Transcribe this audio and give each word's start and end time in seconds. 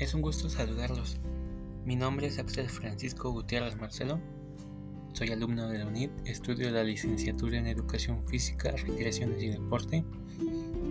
Es 0.00 0.12
un 0.12 0.22
gusto 0.22 0.50
saludarlos. 0.50 1.18
Mi 1.84 1.94
nombre 1.94 2.26
es 2.26 2.40
Axel 2.40 2.68
Francisco 2.68 3.30
Gutiérrez 3.30 3.76
Marcelo. 3.76 4.18
Soy 5.12 5.30
alumno 5.30 5.68
de 5.68 5.78
la 5.78 5.86
UNID, 5.86 6.10
estudio 6.24 6.68
la 6.72 6.82
licenciatura 6.82 7.58
en 7.58 7.68
Educación 7.68 8.26
Física, 8.26 8.72
Recreaciones 8.72 9.40
y 9.40 9.50
Deporte. 9.50 10.04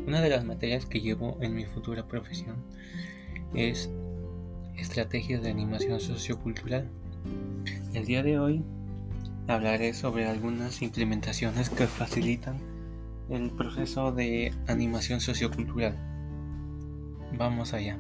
Una 0.08 0.22
de 0.22 0.30
las 0.30 0.46
materias 0.46 0.86
que 0.86 1.02
llevo 1.02 1.38
en 1.42 1.54
mi 1.54 1.66
futura 1.66 2.08
profesión 2.08 2.64
es 3.54 3.90
Estrategias 4.78 5.44
de 5.44 5.50
Animación 5.50 6.00
Sociocultural. 6.00 6.90
El 7.94 8.06
día 8.06 8.24
de 8.24 8.40
hoy 8.40 8.64
hablaré 9.50 9.94
sobre 9.94 10.28
algunas 10.28 10.82
implementaciones 10.82 11.70
que 11.70 11.88
facilitan 11.88 12.58
el 13.30 13.52
proceso 13.52 14.14
de 14.14 14.54
animación 14.68 15.20
sociocultural. 15.20 15.98
Vamos 17.38 17.74
allá. 17.74 18.00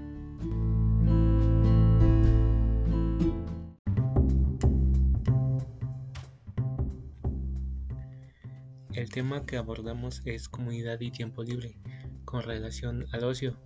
El 8.94 9.10
tema 9.10 9.44
que 9.48 9.58
abordamos 9.58 10.22
es 10.26 10.48
comunidad 10.48 11.02
y 11.02 11.10
tiempo 11.10 11.44
libre 11.44 11.76
con 12.26 12.44
relación 12.44 13.08
al 13.12 13.24
ocio. 13.24 13.58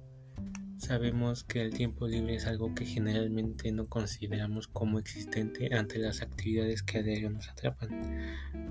Sabemos 0.77 1.43
que 1.43 1.61
el 1.61 1.73
tiempo 1.73 2.07
libre 2.07 2.35
es 2.35 2.45
algo 2.45 2.73
que 2.73 2.85
generalmente 2.85 3.69
no 3.73 3.87
consideramos 3.87 4.69
como 4.69 4.99
existente 4.99 5.75
ante 5.75 5.99
las 5.99 6.21
actividades 6.21 6.81
que 6.81 6.99
a 6.99 7.03
diario 7.03 7.29
nos 7.29 7.49
atrapan. 7.49 7.89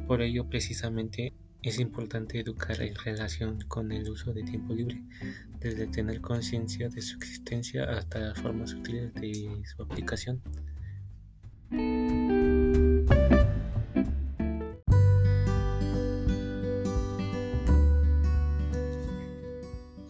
Por 0.07 0.23
ello, 0.23 0.49
precisamente, 0.49 1.35
es 1.63 1.79
importante 1.79 2.41
educar 2.41 2.81
en 2.81 2.95
relación 2.95 3.59
con 3.69 3.93
el 3.93 4.09
uso 4.09 4.33
de 4.33 4.43
tiempo 4.43 4.73
libre, 4.73 5.03
desde 5.61 5.87
tener 5.89 6.23
conciencia 6.23 6.89
de 6.89 7.03
su 7.03 7.19
existencia 7.19 7.85
hasta 7.85 8.19
las 8.19 8.41
formas 8.41 8.73
útiles 8.73 9.13
de 9.13 9.63
su 9.67 9.83
aplicación. 9.83 10.41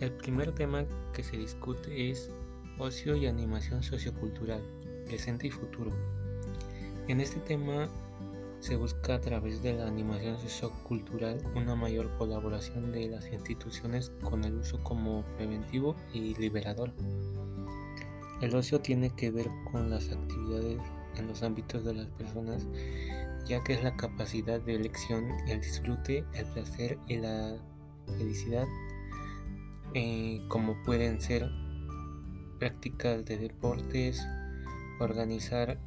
El 0.06 0.12
primer 0.12 0.52
tema 0.52 0.84
que 1.12 1.24
se 1.24 1.36
discute 1.36 2.10
es 2.10 2.30
ocio 2.78 3.16
y 3.16 3.26
animación 3.26 3.82
sociocultural, 3.82 4.62
presente 5.04 5.48
y 5.48 5.50
futuro. 5.50 5.90
En 7.08 7.20
este 7.20 7.40
tema 7.40 7.88
se 8.60 8.76
busca 8.76 9.16
a 9.16 9.20
través 9.20 9.64
de 9.64 9.72
la 9.72 9.88
animación 9.88 10.38
sociocultural 10.38 11.42
una 11.56 11.74
mayor 11.74 12.08
colaboración 12.18 12.92
de 12.92 13.08
las 13.08 13.26
instituciones 13.32 14.12
con 14.22 14.44
el 14.44 14.54
uso 14.54 14.80
como 14.84 15.24
preventivo 15.38 15.96
y 16.14 16.36
liberador. 16.36 16.92
El 18.40 18.54
ocio 18.54 18.80
tiene 18.80 19.10
que 19.10 19.32
ver 19.32 19.48
con 19.72 19.90
las 19.90 20.08
actividades 20.12 20.80
en 21.16 21.26
los 21.26 21.42
ámbitos 21.42 21.84
de 21.84 21.94
las 21.94 22.06
personas, 22.10 22.64
ya 23.44 23.60
que 23.64 23.72
es 23.72 23.82
la 23.82 23.96
capacidad 23.96 24.60
de 24.60 24.76
elección, 24.76 25.32
el 25.48 25.60
disfrute, 25.60 26.24
el 26.32 26.46
placer 26.52 26.96
y 27.08 27.16
la 27.16 27.56
felicidad 28.18 28.68
eh, 29.98 30.42
como 30.48 30.82
pueden 30.82 31.22
ser 31.22 31.50
prácticas 32.58 33.24
de 33.24 33.38
deportes, 33.38 34.22
organizar 35.00 35.78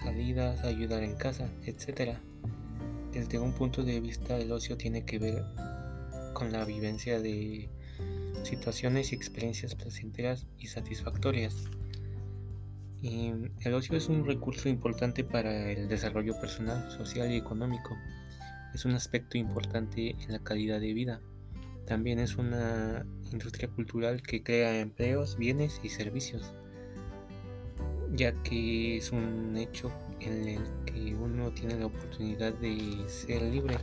salidas, 0.00 0.62
ayudar 0.62 1.02
en 1.02 1.16
casa, 1.16 1.50
etc. 1.64 2.18
Desde 3.12 3.40
un 3.40 3.52
punto 3.52 3.82
de 3.82 3.98
vista 3.98 4.36
el 4.36 4.52
ocio 4.52 4.76
tiene 4.76 5.04
que 5.04 5.18
ver 5.18 5.42
con 6.34 6.52
la 6.52 6.64
vivencia 6.64 7.18
de 7.18 7.68
situaciones 8.44 9.10
y 9.10 9.16
experiencias 9.16 9.74
placenteras 9.74 10.46
y 10.56 10.68
satisfactorias. 10.68 11.56
El 13.02 13.74
ocio 13.74 13.96
es 13.96 14.08
un 14.08 14.24
recurso 14.24 14.68
importante 14.68 15.24
para 15.24 15.72
el 15.72 15.88
desarrollo 15.88 16.40
personal, 16.40 16.92
social 16.92 17.32
y 17.32 17.36
económico. 17.36 17.96
Es 18.72 18.84
un 18.84 18.92
aspecto 18.92 19.36
importante 19.36 20.10
en 20.10 20.30
la 20.30 20.38
calidad 20.38 20.78
de 20.78 20.94
vida. 20.94 21.20
También 21.88 22.18
es 22.18 22.36
una 22.36 23.06
industria 23.32 23.66
cultural 23.66 24.20
que 24.20 24.42
crea 24.42 24.78
empleos, 24.78 25.38
bienes 25.38 25.80
y 25.82 25.88
servicios, 25.88 26.52
ya 28.12 28.34
que 28.42 28.98
es 28.98 29.10
un 29.10 29.56
hecho 29.56 29.90
en 30.20 30.48
el 30.48 30.84
que 30.84 31.14
uno 31.14 31.50
tiene 31.50 31.76
la 31.78 31.86
oportunidad 31.86 32.52
de 32.52 33.08
ser 33.08 33.40
libre. 33.40 33.78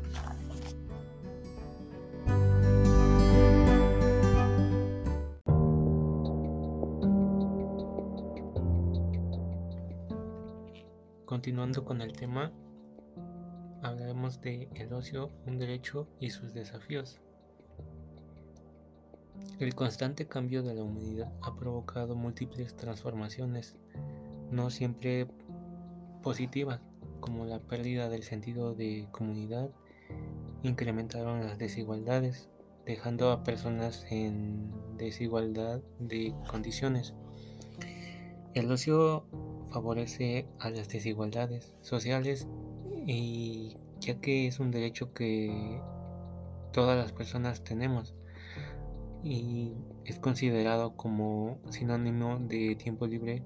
Continuando 11.25 11.83
con 11.83 12.01
el 12.01 12.13
tema, 12.13 12.53
hablaremos 13.81 14.39
de 14.41 14.69
el 14.75 14.93
ocio, 14.93 15.31
un 15.47 15.57
derecho 15.57 16.07
y 16.19 16.29
sus 16.29 16.53
desafíos. 16.53 17.19
El 19.59 19.73
constante 19.73 20.28
cambio 20.28 20.63
de 20.63 20.75
la 20.75 20.84
humanidad 20.84 21.31
ha 21.41 21.56
provocado 21.56 22.16
múltiples 22.16 22.75
transformaciones, 22.75 23.75
no 24.51 24.69
siempre 24.69 25.28
positivas, 26.22 26.81
como 27.22 27.46
la 27.46 27.59
pérdida 27.59 28.09
del 28.09 28.23
sentido 28.23 28.75
de 28.75 29.07
comunidad, 29.12 29.69
incrementaron 30.63 31.46
las 31.46 31.57
desigualdades, 31.57 32.50
dejando 32.85 33.31
a 33.31 33.44
personas 33.44 34.06
en 34.09 34.72
desigualdad 34.97 35.81
de 36.00 36.34
condiciones. 36.47 37.13
El 38.53 38.72
ocio 38.72 39.25
favorece 39.72 40.47
a 40.59 40.69
las 40.69 40.90
desigualdades 40.90 41.73
sociales 41.81 42.47
y 43.06 43.78
ya 44.00 44.19
que 44.19 44.47
es 44.47 44.59
un 44.59 44.72
derecho 44.72 45.13
que 45.13 45.81
todas 46.72 46.97
las 46.97 47.12
personas 47.12 47.63
tenemos 47.63 48.16
y 49.25 49.73
es 50.05 50.19
considerado 50.19 50.95
como 50.95 51.57
sinónimo 51.71 52.37
de 52.39 52.75
tiempo 52.75 53.07
libre, 53.07 53.41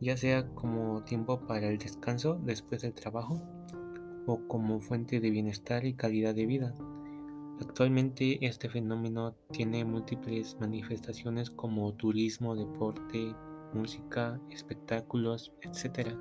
ya 0.00 0.16
sea 0.16 0.48
como 0.54 1.04
tiempo 1.04 1.46
para 1.46 1.68
el 1.68 1.76
descanso 1.76 2.40
después 2.42 2.80
del 2.80 2.94
trabajo 2.94 3.42
o 4.26 4.40
como 4.48 4.80
fuente 4.80 5.20
de 5.20 5.30
bienestar 5.30 5.84
y 5.84 5.92
calidad 5.92 6.34
de 6.34 6.46
vida. 6.46 6.74
Actualmente 7.60 8.38
este 8.46 8.70
fenómeno 8.70 9.34
tiene 9.52 9.84
múltiples 9.84 10.56
manifestaciones 10.58 11.50
como 11.50 11.92
turismo, 11.92 12.56
deporte, 12.56 13.34
música, 13.74 14.40
espectáculos, 14.50 15.52
etc. 15.60 16.16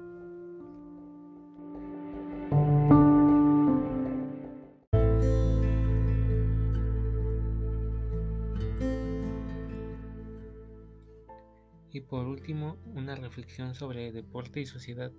Y 11.91 12.01
por 12.01 12.27
último, 12.27 12.77
una 12.85 13.15
reflexión 13.15 13.73
sobre 13.73 14.11
deporte 14.11 14.61
y 14.61 14.65
sociedad, 14.65 15.11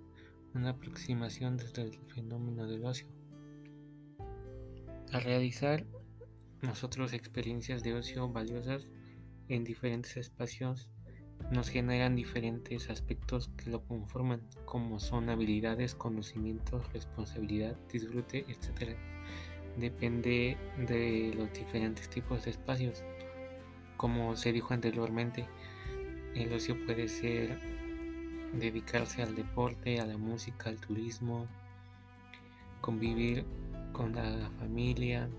una 0.53 0.69
aproximación 0.69 1.57
desde 1.57 1.83
el 1.83 1.99
fenómeno 2.07 2.65
del 2.65 2.85
ocio. 2.85 3.07
Al 5.11 5.23
realizar 5.23 5.85
nosotros 6.61 7.13
experiencias 7.13 7.83
de 7.83 7.95
ocio 7.95 8.29
valiosas 8.29 8.87
en 9.49 9.63
diferentes 9.63 10.15
espacios, 10.15 10.89
nos 11.51 11.69
generan 11.69 12.15
diferentes 12.15 12.89
aspectos 12.89 13.49
que 13.57 13.69
lo 13.69 13.83
conforman, 13.85 14.41
como 14.65 14.99
son 14.99 15.29
habilidades, 15.29 15.95
conocimientos, 15.95 16.91
responsabilidad, 16.93 17.75
disfrute, 17.91 18.45
etc. 18.47 18.95
Depende 19.77 20.57
de 20.87 21.33
los 21.35 21.51
diferentes 21.51 22.09
tipos 22.09 22.45
de 22.45 22.51
espacios. 22.51 23.03
Como 23.97 24.35
se 24.35 24.51
dijo 24.51 24.73
anteriormente, 24.73 25.47
el 26.35 26.53
ocio 26.53 26.77
puede 26.85 27.07
ser 27.07 27.59
dedicarse 28.53 29.21
al 29.21 29.35
deporte, 29.35 29.99
a 29.99 30.05
la 30.05 30.17
música, 30.17 30.69
al 30.69 30.79
turismo, 30.79 31.47
convivir 32.81 33.45
con 33.93 34.15
la 34.15 34.49
familia, 34.59 35.29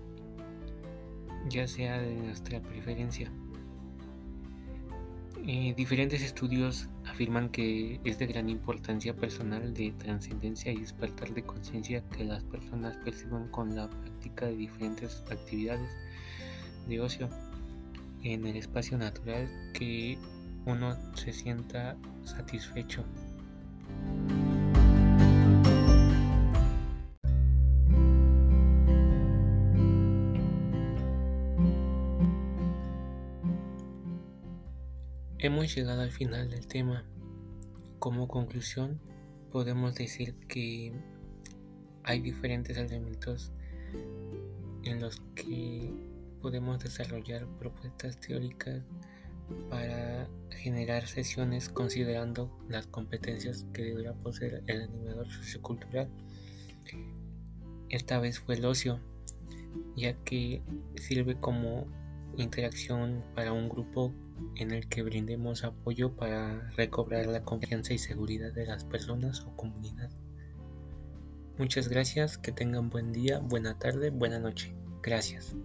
ya 1.49 1.67
sea 1.67 1.99
de 1.99 2.15
nuestra 2.15 2.61
preferencia. 2.61 3.31
Eh, 5.45 5.73
diferentes 5.75 6.21
estudios 6.21 6.87
afirman 7.05 7.49
que 7.49 7.99
es 8.05 8.17
de 8.17 8.27
gran 8.27 8.47
importancia 8.47 9.13
personal 9.13 9.73
de 9.73 9.91
trascendencia 9.91 10.71
y 10.71 10.77
despertar 10.77 11.33
de 11.33 11.43
conciencia 11.43 12.01
que 12.09 12.23
las 12.23 12.45
personas 12.45 12.95
perciban 13.03 13.49
con 13.49 13.75
la 13.75 13.89
práctica 13.89 14.45
de 14.45 14.55
diferentes 14.55 15.21
actividades 15.29 15.91
de 16.87 17.01
ocio 17.01 17.29
en 18.23 18.47
el 18.47 18.55
espacio 18.55 18.97
natural 18.97 19.49
que 19.73 20.17
uno 20.65 20.95
se 21.15 21.33
sienta 21.33 21.97
satisfecho. 22.23 23.03
Hemos 35.39 35.75
llegado 35.75 36.01
al 36.01 36.11
final 36.11 36.49
del 36.49 36.67
tema. 36.67 37.03
Como 37.99 38.29
conclusión, 38.29 39.01
podemos 39.51 39.95
decir 39.95 40.35
que 40.47 40.93
hay 42.03 42.21
diferentes 42.21 42.77
elementos 42.77 43.51
en 44.83 45.01
los 45.01 45.21
que 45.35 45.93
podemos 46.41 46.81
desarrollar 46.81 47.45
propuestas 47.59 48.19
teóricas 48.19 48.83
para 49.69 50.27
generar 50.51 51.07
sesiones 51.07 51.69
considerando 51.69 52.49
las 52.69 52.87
competencias 52.87 53.65
que 53.73 53.83
deberá 53.83 54.13
poseer 54.13 54.63
el 54.67 54.83
animador 54.83 55.29
sociocultural. 55.29 56.09
Esta 57.89 58.19
vez 58.19 58.39
fue 58.39 58.55
el 58.55 58.65
ocio, 58.65 58.99
ya 59.95 60.13
que 60.23 60.61
sirve 60.95 61.39
como 61.39 61.85
interacción 62.37 63.23
para 63.35 63.53
un 63.53 63.69
grupo 63.69 64.13
en 64.55 64.71
el 64.71 64.87
que 64.87 65.03
brindemos 65.03 65.63
apoyo 65.63 66.15
para 66.15 66.71
recobrar 66.71 67.27
la 67.27 67.43
confianza 67.43 67.93
y 67.93 67.97
seguridad 67.97 68.51
de 68.53 68.65
las 68.65 68.85
personas 68.85 69.41
o 69.41 69.55
comunidad. 69.55 70.09
Muchas 71.57 71.87
gracias, 71.87 72.37
que 72.37 72.51
tengan 72.51 72.89
buen 72.89 73.11
día, 73.11 73.39
buena 73.39 73.77
tarde, 73.77 74.09
buena 74.09 74.39
noche. 74.39 74.73
Gracias. 75.03 75.55